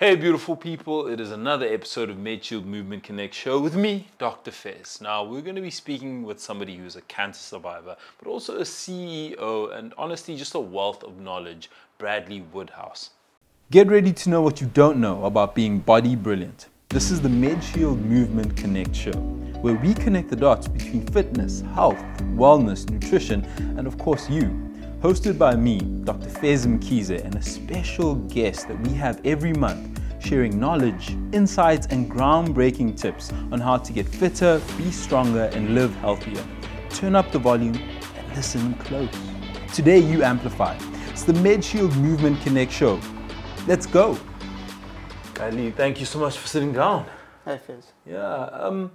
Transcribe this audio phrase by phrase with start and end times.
[0.00, 4.52] Hey, beautiful people, it is another episode of MedShield Movement Connect show with me, Dr.
[4.52, 5.00] Fez.
[5.00, 8.62] Now, we're going to be speaking with somebody who's a cancer survivor, but also a
[8.62, 13.10] CEO and honestly just a wealth of knowledge, Bradley Woodhouse.
[13.72, 16.68] Get ready to know what you don't know about being body brilliant.
[16.90, 19.18] This is the MedShield Movement Connect show,
[19.62, 21.98] where we connect the dots between fitness, health,
[22.36, 23.44] wellness, nutrition,
[23.76, 24.67] and of course, you
[25.00, 26.28] hosted by me, Dr.
[26.28, 32.10] Fez Mkhize, and a special guest that we have every month sharing knowledge, insights, and
[32.10, 36.44] groundbreaking tips on how to get fitter, be stronger, and live healthier.
[36.90, 39.08] Turn up the volume and listen close.
[39.72, 40.76] Today, you amplify.
[41.10, 43.00] It's the MedShield Movement Connect show.
[43.66, 44.18] Let's go.
[45.40, 47.06] Ali, thank you so much for sitting down.
[47.44, 47.92] Hey, Fez.
[48.04, 48.44] Yeah.
[48.46, 48.90] Um,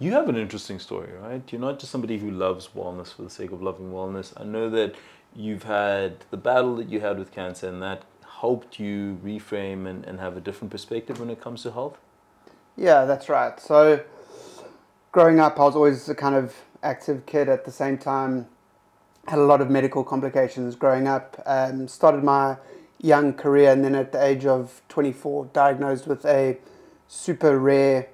[0.00, 1.42] you have an interesting story, right?
[1.52, 4.32] You're not just somebody who loves wellness for the sake of loving wellness.
[4.36, 4.94] I know that
[5.34, 8.04] you've had the battle that you had with cancer and that
[8.40, 11.98] helped you reframe and, and have a different perspective when it comes to health?
[12.76, 13.60] Yeah, that's right.
[13.60, 14.02] So,
[15.12, 18.46] growing up, I was always a kind of active kid at the same time,
[19.26, 21.42] had a lot of medical complications growing up.
[21.44, 22.56] Um, started my
[23.00, 26.58] young career, and then at the age of 24, diagnosed with a
[27.08, 28.08] super rare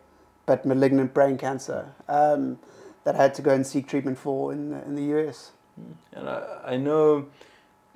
[0.47, 2.59] but malignant brain cancer um,
[3.05, 5.53] that I had to go and seek treatment for in the, in the US.
[6.13, 7.27] And I, I know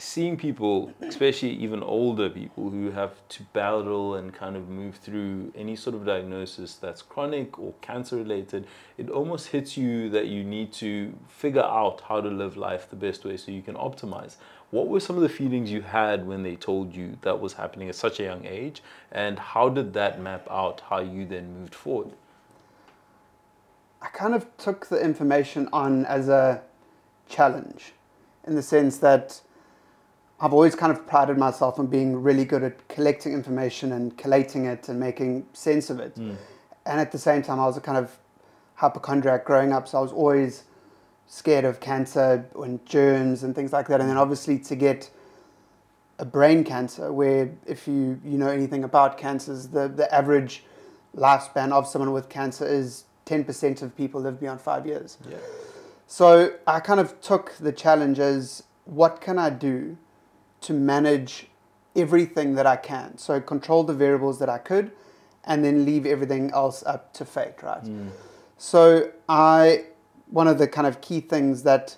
[0.01, 5.53] seeing people, especially even older people who have to battle and kind of move through
[5.55, 10.43] any sort of diagnosis that's chronic or cancer related, it almost hits you that you
[10.43, 14.37] need to figure out how to live life the best way so you can optimize.
[14.71, 17.91] What were some of the feelings you had when they told you that was happening
[17.91, 18.83] at such a young age?
[19.13, 22.13] And how did that map out how you then moved forward?
[24.01, 26.63] I kind of took the information on as a
[27.31, 27.93] challenge
[28.47, 29.41] in the sense that
[30.41, 34.65] I've always kind of prided myself on being really good at collecting information and collating
[34.65, 36.17] it and making sense of it.
[36.17, 36.37] Mm.
[36.87, 38.17] And at the same time, I was a kind of
[38.75, 40.65] hypochondriac growing up, so I was always
[41.27, 44.01] scared of cancer and germs and things like that.
[44.01, 45.11] And then obviously to get
[46.19, 50.65] a brain cancer, where if you you know anything about cancers, the the average
[51.17, 55.19] lifespan of someone with cancer is ten percent of people live beyond five years.
[55.29, 55.37] Yeah.
[56.11, 59.97] So I kind of took the challenge as what can I do
[60.63, 61.47] to manage
[61.95, 63.17] everything that I can?
[63.17, 64.91] So control the variables that I could
[65.45, 67.85] and then leave everything else up to fate, right?
[67.85, 68.09] Mm.
[68.59, 69.85] So I
[70.27, 71.97] one of the kind of key things that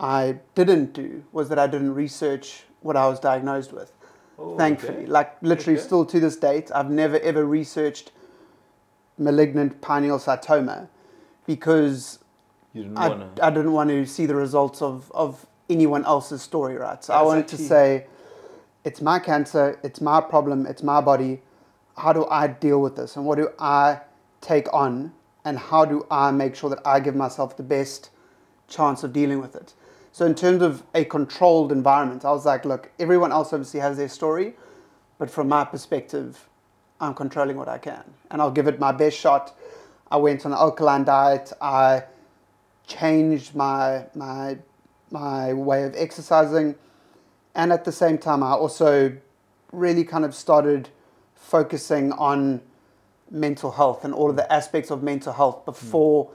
[0.00, 3.92] I didn't do was that I didn't research what I was diagnosed with.
[4.38, 5.06] Oh, thankfully, okay.
[5.06, 5.86] like literally okay.
[5.86, 8.12] still to this date, I've never ever researched
[9.18, 10.88] malignant pineocytoma
[11.44, 12.18] because
[12.72, 13.44] you didn't I, want to.
[13.44, 17.02] I didn't want to see the results of, of anyone else's story, right?
[17.02, 18.06] So That's I wanted to say,
[18.84, 21.42] it's my cancer, it's my problem, it's my body.
[21.96, 23.16] How do I deal with this?
[23.16, 24.00] And what do I
[24.40, 25.12] take on?
[25.44, 28.10] And how do I make sure that I give myself the best
[28.68, 29.74] chance of dealing with it?
[30.12, 33.96] So, in terms of a controlled environment, I was like, look, everyone else obviously has
[33.96, 34.54] their story,
[35.18, 36.48] but from my perspective,
[37.00, 38.04] I'm controlling what I can.
[38.30, 39.56] And I'll give it my best shot.
[40.10, 41.52] I went on an alkaline diet.
[41.60, 42.04] I
[42.86, 44.58] changed my my
[45.10, 46.74] my way of exercising,
[47.54, 49.16] and at the same time, I also
[49.72, 50.88] really kind of started
[51.34, 52.60] focusing on
[53.30, 56.34] mental health and all of the aspects of mental health before mm.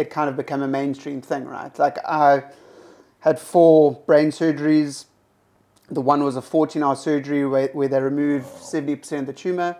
[0.00, 1.76] it kind of became a mainstream thing, right?
[1.78, 2.44] Like I
[3.20, 5.06] had four brain surgeries.
[5.90, 9.76] The one was a 14 hour surgery where, where they removed 70% of the tumor.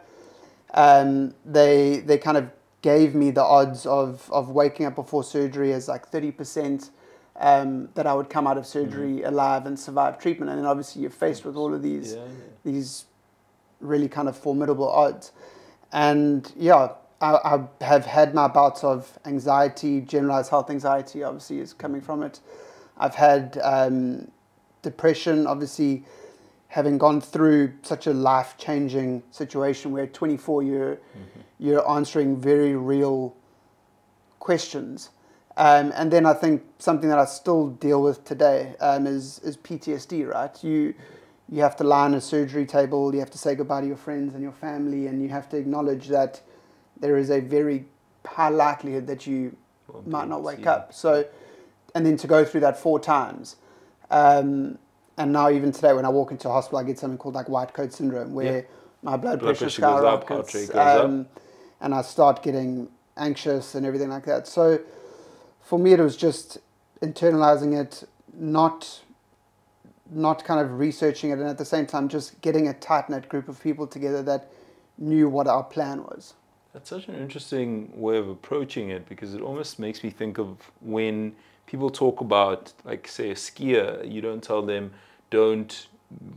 [0.72, 2.50] Um, they, they kind of
[2.86, 6.90] gave me the odds of, of waking up before surgery as like 30%
[7.34, 9.26] um, that I would come out of surgery mm-hmm.
[9.26, 10.50] alive and survive treatment.
[10.50, 12.44] And then obviously you're faced with all of these, yeah, yeah.
[12.64, 13.06] these
[13.80, 15.32] really kind of formidable odds.
[15.90, 21.72] And yeah, I, I, have had my bouts of anxiety, generalized health anxiety, obviously, is
[21.72, 22.38] coming from it.
[22.96, 24.30] I've had um,
[24.82, 26.04] depression, obviously,
[26.68, 31.00] having gone through such a life changing situation where 24 year.
[31.12, 33.34] Mm-hmm you're answering very real
[34.38, 35.10] questions.
[35.56, 39.56] Um, and then I think something that I still deal with today um, is, is
[39.56, 40.62] PTSD, right?
[40.62, 40.94] You,
[41.48, 43.96] you have to lie on a surgery table, you have to say goodbye to your
[43.96, 46.42] friends and your family, and you have to acknowledge that
[47.00, 47.86] there is a very
[48.26, 49.56] high likelihood that you
[49.88, 50.92] well, might not wake up.
[50.92, 51.24] So,
[51.94, 53.56] and then to go through that four times.
[54.10, 54.78] Um,
[55.18, 57.48] and now even today when I walk into a hospital, I get something called like
[57.48, 58.62] white coat syndrome, where yeah.
[59.02, 60.52] my blood, blood pressure, pressure skyrockets.
[60.52, 61.42] Goes up, goes um, up
[61.80, 64.46] and I start getting anxious and everything like that.
[64.46, 64.80] So
[65.62, 66.58] for me, it was just
[67.02, 68.04] internalizing it,
[68.34, 69.02] not
[70.08, 73.28] not kind of researching it, and at the same time just getting a tight knit
[73.28, 74.52] group of people together that
[74.98, 76.34] knew what our plan was.
[76.72, 80.58] That's such an interesting way of approaching it because it almost makes me think of
[80.80, 81.34] when
[81.66, 84.92] people talk about, like, say, a skier, you don't tell them,
[85.30, 85.88] don't,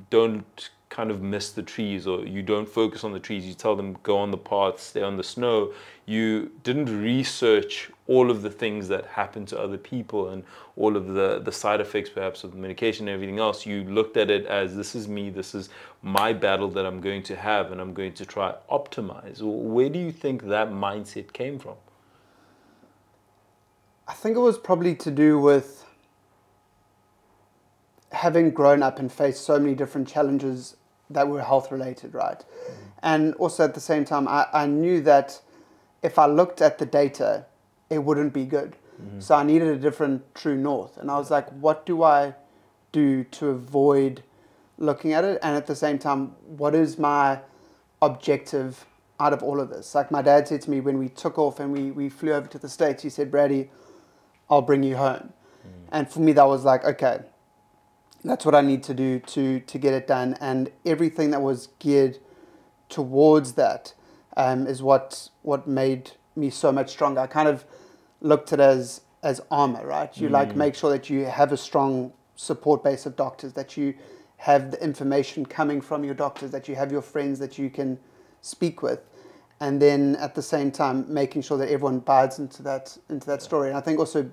[0.10, 3.76] don't kind of miss the trees or you don't focus on the trees you tell
[3.76, 5.72] them go on the path stay on the snow
[6.10, 10.44] you didn't research all of the things that happen to other people and
[10.76, 13.64] all of the the side effects perhaps of the medication and everything else.
[13.64, 15.70] You looked at it as this is me this is
[16.02, 19.42] my battle that I'm going to have and I'm going to try optimize.
[19.42, 21.76] Where do you think that mindset came from
[24.10, 25.86] I think it was probably to do with
[28.12, 30.76] having grown up and faced so many different challenges
[31.12, 32.40] that were health related, right?
[32.40, 32.74] Mm.
[33.04, 35.40] And also at the same time, I, I knew that
[36.02, 37.46] if I looked at the data,
[37.92, 38.76] it wouldn't be good.
[39.00, 39.20] Mm-hmm.
[39.20, 40.98] So I needed a different true north.
[40.98, 42.34] And I was like, what do I
[42.92, 44.24] do to avoid
[44.80, 45.38] looking at it?
[45.44, 47.42] And at the same time, what is my
[48.02, 48.88] objective
[49.20, 49.94] out of all of this?
[49.94, 52.48] Like my dad said to me when we took off and we, we flew over
[52.48, 53.70] to the States, he said, Brady,
[54.50, 55.34] I'll bring you home.
[55.66, 55.72] Mm.
[55.92, 57.20] And for me, that was like, okay,
[58.24, 61.70] that's what I need to do to to get it done, and everything that was
[61.80, 62.20] geared
[62.90, 63.94] towards that
[64.36, 67.22] um, is what what made me so much stronger.
[67.22, 67.66] I kind of
[68.22, 70.16] looked at it as as armor, right?
[70.18, 70.32] You mm.
[70.32, 73.94] like make sure that you have a strong support base of doctors, that you
[74.38, 78.00] have the information coming from your doctors, that you have your friends that you can
[78.42, 79.02] speak with,
[79.60, 83.42] and then at the same time making sure that everyone buys into that into that
[83.42, 83.70] story.
[83.70, 84.32] And I think also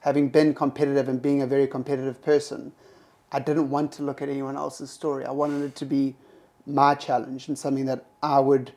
[0.00, 2.72] having been competitive and being a very competitive person,
[3.30, 5.24] I didn't want to look at anyone else's story.
[5.24, 6.16] I wanted it to be
[6.66, 8.72] my challenge and something that I would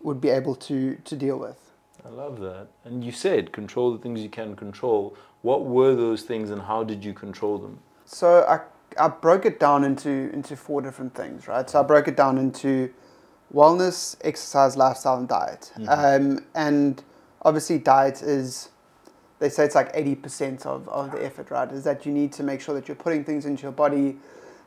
[0.00, 1.58] would be able to to deal with.
[2.04, 2.68] I love that.
[2.84, 5.16] And you said control the things you can control.
[5.40, 7.78] What were those things and how did you control them?
[8.04, 8.60] So I
[8.98, 11.68] I broke it down into into four different things, right?
[11.68, 12.92] So I broke it down into
[13.54, 15.72] wellness, exercise, lifestyle, and diet.
[15.78, 15.88] Mm-hmm.
[16.36, 17.02] Um, and
[17.42, 18.70] obviously, diet is
[19.38, 21.70] they say it's like 80% of, of the effort, right?
[21.70, 24.16] Is that you need to make sure that you're putting things into your body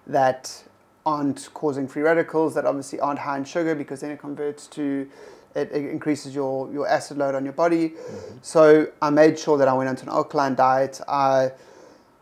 [0.05, 0.63] that
[1.05, 5.09] aren't causing free radicals, that obviously aren't high in sugar because then it converts to,
[5.55, 7.89] it, it increases your, your acid load on your body.
[7.89, 8.37] Mm-hmm.
[8.41, 10.99] So I made sure that I went onto an alkaline diet.
[11.07, 11.53] I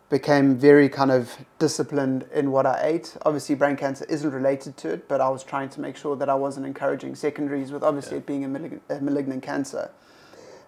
[0.09, 3.17] became very kind of disciplined in what I ate.
[3.25, 6.29] Obviously, brain cancer isn't related to it, but I was trying to make sure that
[6.29, 8.19] I wasn't encouraging secondaries with obviously yeah.
[8.19, 9.89] it being a, malig- a malignant cancer.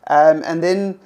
[0.08, 1.00] Um, and then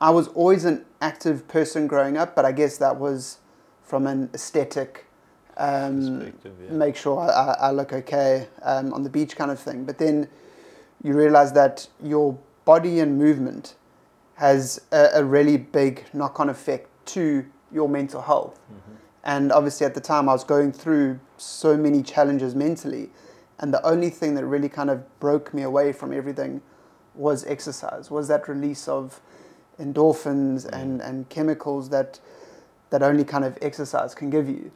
[0.00, 3.38] I was always an active person growing up, but I guess that was
[3.82, 5.04] from an aesthetic,
[5.58, 6.50] um, yeah.
[6.70, 9.84] make sure I, I look okay um, on the beach kind of thing.
[9.84, 10.28] But then
[11.02, 13.74] you realize that your body and movement
[14.36, 17.44] has a, a really big knock on effect to
[17.74, 18.58] your mental health.
[18.72, 18.94] Mm-hmm.
[19.24, 23.10] And obviously, at the time, I was going through so many challenges mentally.
[23.58, 26.62] And the only thing that really kind of broke me away from everything
[27.14, 29.20] was exercise, was that release of
[29.78, 30.80] endorphins mm.
[30.80, 32.20] and, and chemicals that
[32.90, 34.70] that only kind of exercise can give you.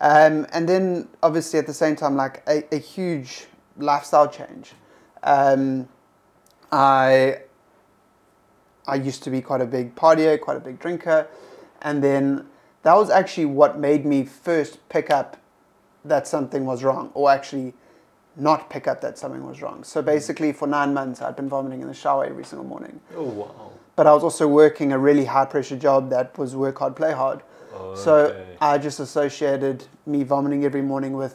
[0.00, 3.46] Um, and then obviously at the same time, like a, a huge
[3.76, 4.72] lifestyle change.
[5.22, 5.88] Um,
[6.70, 7.40] I
[8.86, 11.26] I used to be quite a big partier, quite a big drinker,
[11.82, 12.46] and then
[12.82, 15.36] that was actually what made me first pick up
[16.04, 17.74] that something was wrong, or actually
[18.36, 19.82] not pick up that something was wrong.
[19.84, 23.00] So basically, for nine months, I'd been vomiting in the shower every single morning.
[23.16, 23.72] Oh wow!
[23.98, 27.10] but I was also working a really high pressure job that was work hard, play
[27.10, 27.42] hard.
[27.74, 28.00] okay.
[28.00, 31.34] So I just associated me vomiting every morning with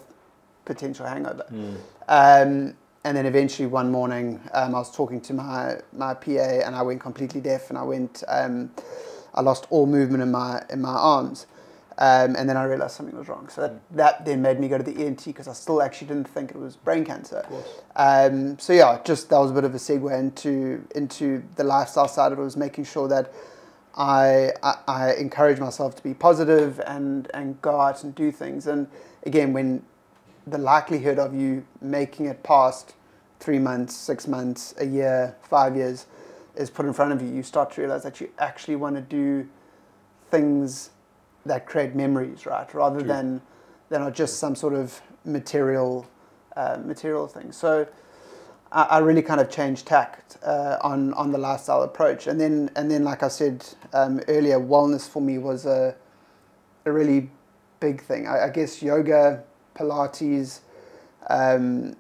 [0.64, 1.46] potential hangover.
[1.52, 1.76] Mm.
[2.08, 6.74] Um, and then eventually one morning, um, I was talking to my, my PA and
[6.74, 8.72] I went completely deaf and I went, um,
[9.34, 11.48] I lost all movement in my, in my arms.
[11.98, 13.50] Um, and then I realized something was wrong.
[13.50, 16.28] So that, that then made me go to the ENT because I still actually didn't
[16.28, 17.46] think it was brain cancer.
[17.96, 22.08] Um, so yeah, just that was a bit of a segue into into the lifestyle
[22.08, 22.42] side of it.
[22.42, 23.32] Was making sure that
[23.96, 28.66] I, I, I encourage myself to be positive and and go out and do things.
[28.66, 28.88] And
[29.24, 29.84] again, when
[30.48, 32.96] the likelihood of you making it past
[33.40, 36.08] three months, six months, a year, five years
[36.56, 39.02] is put in front of you, you start to realize that you actually want to
[39.02, 39.48] do
[40.30, 40.92] things
[41.46, 42.72] that create memories, right?
[42.74, 43.08] Rather True.
[43.08, 43.42] than
[43.90, 46.08] than are just some sort of material
[46.56, 47.52] uh, material thing.
[47.52, 47.88] So
[48.72, 52.70] I, I, really kind of changed tact uh, on on the lifestyle approach, and then
[52.76, 55.96] and then like I said um, earlier, wellness for me was a
[56.86, 57.30] a really
[57.80, 58.28] big thing.
[58.28, 59.44] I, I guess yoga,
[59.76, 60.62] Pilates.
[61.30, 61.96] Um,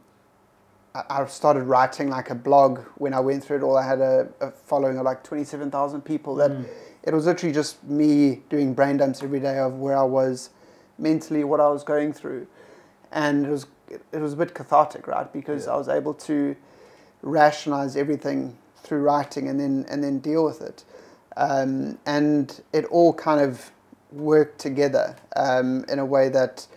[0.96, 3.78] I started writing like a blog when I went through it all.
[3.78, 6.66] I had a, a following of like 27,000 people that mm
[7.06, 10.52] it was literally just me doing brain dumps every day of where I was
[10.98, 12.48] mentally, what I was going through.
[13.12, 13.68] and it was
[14.12, 15.32] it was a bit cathartic, right?
[15.32, 15.74] Because yeah.
[15.74, 16.56] I was able to
[17.22, 20.84] rationalize everything through writing and then and then deal with it,
[21.38, 23.72] um, and it all kind of
[24.12, 26.68] worked together um, in a way that,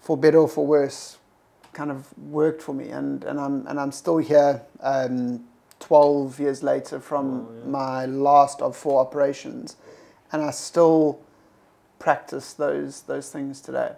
[0.00, 1.18] for better or for worse,
[1.72, 4.62] kind of worked for me, and, and I'm and I'm still here.
[4.80, 5.44] Um,
[5.80, 7.68] 12 years later from oh, yeah.
[7.68, 9.74] my last of four operations
[10.30, 11.20] and I still
[11.98, 13.92] practice those those things today.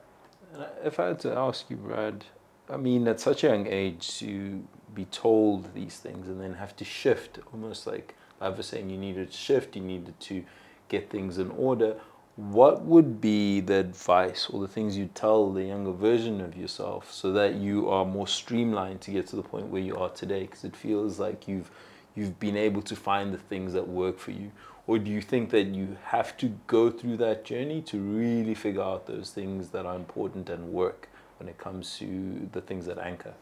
[0.82, 2.24] If I had to ask you, Brad,
[2.70, 4.62] I mean, at such a young age to
[4.94, 8.98] be told these things and then have to shift, almost like I was saying, you
[8.98, 10.44] needed to shift, you needed to
[10.88, 11.96] get things in order.
[12.36, 17.12] What would be the advice or the things you tell the younger version of yourself
[17.12, 20.42] so that you are more streamlined to get to the point where you are today?
[20.42, 21.70] Because it feels like you've
[22.16, 24.50] you've been able to find the things that work for you,
[24.88, 28.82] or do you think that you have to go through that journey to really figure
[28.82, 32.98] out those things that are important and work when it comes to the things that
[32.98, 33.34] anchor?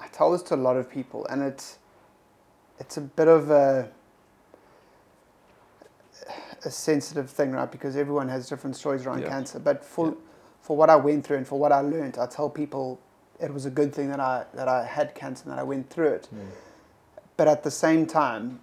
[0.00, 1.78] I tell this to a lot of people, and it's
[2.78, 3.90] it's a bit of a
[6.66, 7.70] a sensitive thing, right?
[7.70, 9.28] Because everyone has different stories around yeah.
[9.28, 9.58] cancer.
[9.58, 10.14] But for yeah.
[10.60, 13.00] for what I went through and for what I learned, I tell people
[13.40, 15.90] it was a good thing that I that I had cancer and that I went
[15.90, 16.28] through it.
[16.34, 16.46] Mm.
[17.36, 18.60] But at the same time,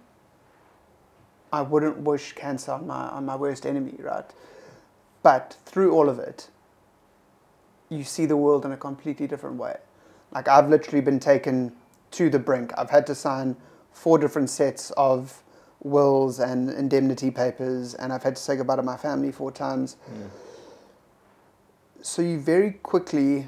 [1.52, 4.24] I wouldn't wish cancer on my on my worst enemy, right?
[5.22, 6.48] But through all of it,
[7.88, 9.76] you see the world in a completely different way.
[10.32, 11.72] Like I've literally been taken
[12.12, 12.72] to the brink.
[12.76, 13.56] I've had to sign
[13.92, 15.42] four different sets of
[15.82, 19.96] wills and indemnity papers, and I've had to say goodbye to my family four times.
[20.08, 20.26] Yeah.
[22.02, 23.46] So you very quickly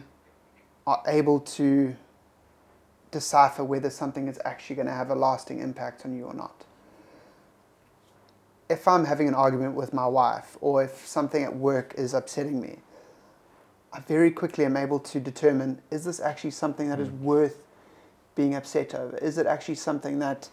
[0.87, 1.97] are able to
[3.11, 6.65] decipher whether something is actually going to have a lasting impact on you or not
[8.69, 12.61] if I'm having an argument with my wife or if something at work is upsetting
[12.61, 12.79] me,
[13.93, 17.21] I very quickly am able to determine is this actually something that is mm.
[17.21, 17.63] worth
[18.35, 19.17] being upset over?
[19.19, 20.49] Is it actually something that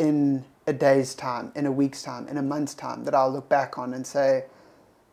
[0.00, 3.48] in a day's time, in a week's time, in a month's time, that I'll look
[3.50, 4.44] back on and say,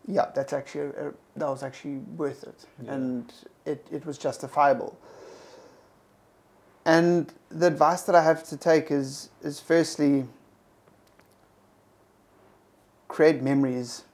[0.07, 2.93] yeah, that's actually a, that was actually worth it, yeah.
[2.93, 3.33] and
[3.65, 4.97] it, it was justifiable.
[6.85, 10.25] And the advice that I have to take is is firstly
[13.09, 14.05] create memories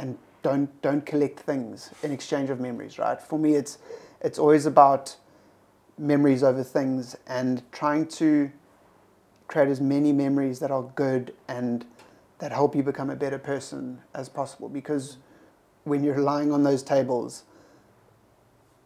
[0.00, 3.22] and don't don't collect things in exchange of memories, right?
[3.22, 3.78] For me, it's
[4.20, 5.16] it's always about
[5.96, 8.50] memories over things and trying to
[9.48, 11.84] create as many memories that are good and
[12.38, 14.68] that help you become a better person as possible.
[14.68, 15.16] Because
[15.84, 17.42] when you're lying on those tables,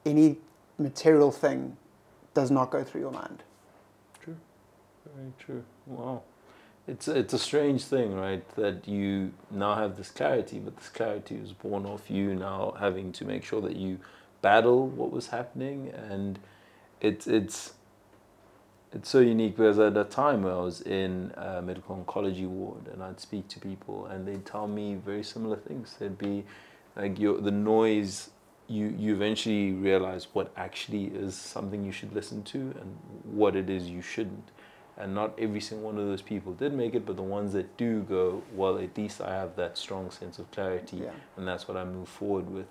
[0.07, 0.38] any
[0.78, 1.76] material thing
[2.33, 3.42] does not go through your mind.
[4.23, 4.37] True,
[5.14, 5.64] very true.
[5.87, 6.23] Wow
[6.87, 8.47] it's it's a strange thing, right?
[8.57, 13.12] That you now have this clarity, but this clarity is born off you now having
[13.12, 13.99] to make sure that you
[14.40, 16.38] battle what was happening, and
[17.00, 17.75] it's it's
[18.94, 23.02] it's so unique because at a time I was in a medical oncology ward and
[23.02, 25.96] I'd speak to people and they'd tell me very similar things.
[25.99, 26.44] There'd be
[26.96, 28.30] like your the noise.
[28.68, 33.68] You you eventually realize what actually is something you should listen to and what it
[33.68, 34.50] is you shouldn't
[34.96, 37.76] and not every single one of those people did make it but the ones that
[37.76, 41.11] do go well at least i have that strong sense of clarity yeah.
[41.37, 42.66] and that's what i move forward with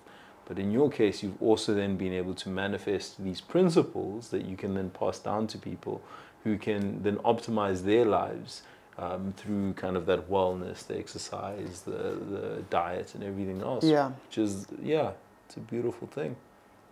[0.52, 4.54] but in your case you've also then been able to manifest these principles that you
[4.54, 6.02] can then pass down to people
[6.44, 8.62] who can then optimize their lives
[8.98, 14.10] um, through kind of that wellness the exercise the, the diet and everything else yeah
[14.26, 15.12] which is yeah
[15.46, 16.36] it's a beautiful thing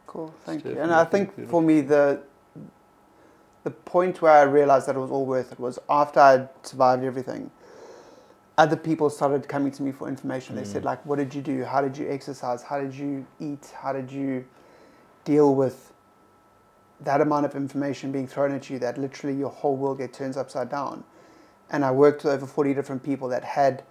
[0.07, 1.61] cool thank you and i think beautiful.
[1.61, 2.19] for me the
[3.63, 7.05] the point where I realized that it was all worth it was after I'd survived
[7.05, 7.51] everything.
[8.59, 10.57] Other people started coming to me for information.
[10.57, 10.67] They mm.
[10.67, 11.65] said, like, what did you do?
[11.65, 12.63] How did you exercise?
[12.63, 13.73] How did you eat?
[13.81, 14.45] How did you
[15.25, 15.93] deal with
[17.01, 20.37] that amount of information being thrown at you that literally your whole world gets turns
[20.37, 21.05] upside down?
[21.71, 23.85] And I worked with over 40 different people that had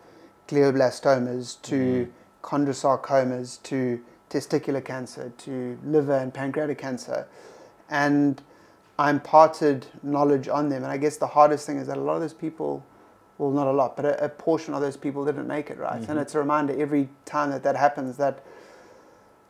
[0.47, 2.11] glioblastomas to mm.
[2.43, 7.27] chondrosarcomas to testicular cancer to liver and pancreatic cancer.
[7.89, 8.41] And
[8.97, 10.83] I imparted knowledge on them.
[10.83, 12.85] And I guess the hardest thing is that a lot of those people,
[13.39, 16.01] well, not a lot, but a, a portion of those people didn't make it right.
[16.01, 16.11] Mm-hmm.
[16.11, 18.43] And it's a reminder every time that that happens that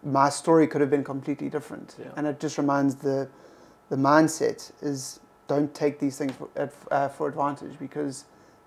[0.03, 1.95] my story could have been completely different.
[1.99, 2.11] Yeah.
[2.15, 3.27] And it just reminds the
[3.89, 6.47] the mindset is don't take these things for,
[6.91, 8.25] uh, for advantage because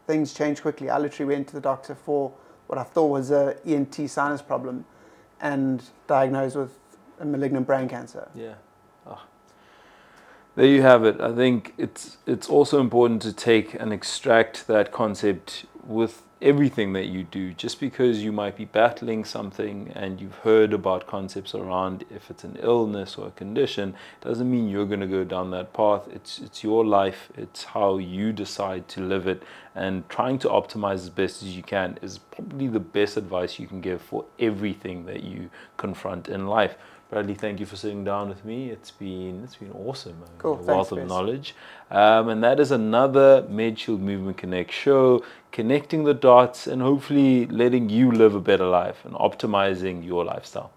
[0.08, 0.90] things change quickly.
[0.90, 2.32] I literally went to the doctor for
[2.66, 4.84] what I thought was a ENT sinus problem
[5.40, 6.76] and diagnosed with
[7.20, 8.28] a malignant brain cancer.
[8.34, 8.54] Yeah.
[10.54, 11.18] There you have it.
[11.18, 17.06] I think it's it's also important to take and extract that concept with everything that
[17.06, 17.54] you do.
[17.54, 22.44] Just because you might be battling something and you've heard about concepts around if it's
[22.44, 26.06] an illness or a condition, doesn't mean you're going to go down that path.
[26.12, 27.30] It's it's your life.
[27.34, 29.42] It's how you decide to live it,
[29.74, 33.66] and trying to optimize as best as you can is probably the best advice you
[33.66, 36.76] can give for everything that you confront in life.
[37.12, 38.70] Bradley, thank you for sitting down with me.
[38.70, 40.16] It's been it's been awesome.
[40.38, 40.58] Cool.
[40.58, 41.54] A wealth of knowledge.
[41.90, 47.90] Um, and that is another MedShield Movement Connect show, connecting the dots and hopefully letting
[47.90, 50.72] you live a better life and optimizing your lifestyle.